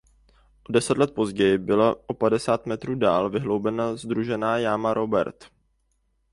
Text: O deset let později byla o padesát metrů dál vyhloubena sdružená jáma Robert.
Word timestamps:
O 0.69 0.71
deset 0.71 0.97
let 0.97 1.13
později 1.13 1.57
byla 1.57 1.95
o 2.09 2.13
padesát 2.13 2.65
metrů 2.65 2.95
dál 2.95 3.29
vyhloubena 3.29 3.95
sdružená 3.95 4.57
jáma 4.57 4.93
Robert. 4.93 5.45